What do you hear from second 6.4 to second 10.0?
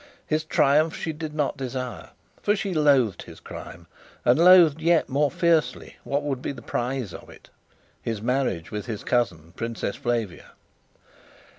be the prize of it his marriage with his cousin, Princess